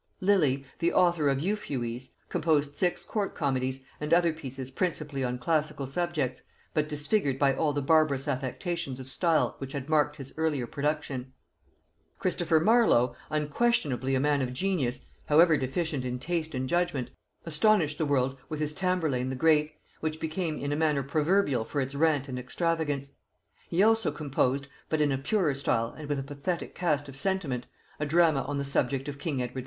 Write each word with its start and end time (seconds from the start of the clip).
Lilly, 0.19 0.65
the 0.79 0.91
author 0.91 1.29
of 1.29 1.41
Euphues, 1.43 2.13
composed 2.27 2.75
six 2.75 3.05
court 3.05 3.35
comedies 3.35 3.85
and 3.99 4.11
other 4.15 4.33
pieces 4.33 4.71
principally 4.71 5.23
on 5.23 5.37
classical 5.37 5.85
subjects, 5.85 6.41
but 6.73 6.89
disfigured 6.89 7.37
by 7.37 7.53
all 7.53 7.71
the 7.71 7.83
barbarous 7.83 8.27
affectations 8.27 8.99
of 8.99 9.05
style 9.05 9.53
which 9.59 9.73
had 9.73 9.89
marked 9.89 10.15
his 10.15 10.33
earlier 10.37 10.65
production. 10.65 11.33
Christopher 12.17 12.59
Marlow, 12.59 13.15
unquestionably 13.29 14.15
a 14.15 14.19
man 14.19 14.41
of 14.41 14.53
genius, 14.53 15.01
however 15.27 15.55
deficient 15.55 16.03
in 16.03 16.17
taste 16.17 16.55
and 16.55 16.67
judgement, 16.67 17.11
astonished 17.45 17.99
the 17.99 18.05
world 18.07 18.39
with 18.49 18.59
his 18.59 18.73
Tamburlain 18.73 19.29
the 19.29 19.35
Great, 19.35 19.73
which 19.99 20.19
became 20.19 20.57
in 20.57 20.71
a 20.71 20.75
manner 20.75 21.03
proverbial 21.03 21.63
for 21.63 21.79
its 21.79 21.93
rant 21.93 22.27
and 22.27 22.39
extravagance: 22.39 23.11
he 23.69 23.83
also 23.83 24.11
composed, 24.11 24.67
but 24.89 24.99
in 24.99 25.11
a 25.11 25.17
purer 25.19 25.53
style 25.53 25.93
and 25.95 26.09
with 26.09 26.17
a 26.17 26.23
pathetic 26.23 26.73
cast 26.73 27.07
of 27.07 27.15
sentiment, 27.15 27.67
a 27.99 28.05
drama 28.07 28.41
on 28.45 28.57
the 28.57 28.65
subject 28.65 29.07
of 29.07 29.19
king 29.19 29.43
Edward 29.43 29.59
II. 29.59 29.59